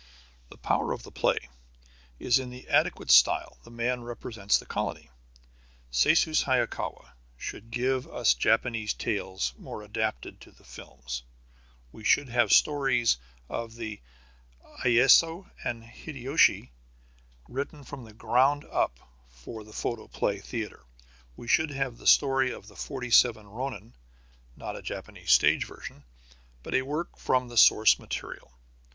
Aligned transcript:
The 0.49 0.57
power 0.57 0.93
of 0.93 1.03
the 1.03 1.11
play 1.11 1.37
is 2.17 2.39
in 2.39 2.49
the 2.49 2.67
adequate 2.69 3.11
style 3.11 3.59
the 3.63 3.69
man 3.69 4.01
represents 4.01 4.57
the 4.57 4.65
colony. 4.65 5.11
Sessue 5.91 6.33
Hayakawa 6.45 7.13
should 7.37 7.69
give 7.69 8.07
us 8.07 8.33
Japanese 8.33 8.95
tales 8.95 9.53
more 9.59 9.83
adapted 9.83 10.41
to 10.41 10.49
the 10.51 10.63
films. 10.63 11.21
We 11.91 12.03
should 12.03 12.29
have 12.29 12.51
stories 12.51 13.17
of 13.47 13.73
Iyeyasu 13.73 15.51
and 15.63 15.83
Hideyoshi, 15.85 16.71
written 17.47 17.83
from 17.83 18.03
the 18.03 18.13
ground 18.15 18.65
up 18.71 18.97
for 19.29 19.63
the 19.63 19.71
photoplay 19.71 20.39
theatre. 20.39 20.81
We 21.37 21.47
should 21.47 21.69
have 21.69 21.99
the 21.99 22.07
story 22.07 22.51
of 22.51 22.67
the 22.67 22.75
Forty 22.75 23.11
seven 23.11 23.45
Ronin, 23.45 23.93
not 24.57 24.75
a 24.75 24.81
Japanese 24.81 25.31
stage 25.31 25.65
version, 25.67 26.05
but 26.63 26.73
a 26.73 26.81
work 26.81 27.19
from 27.19 27.49
the 27.49 27.55
source 27.57 27.99
material. 27.99 28.51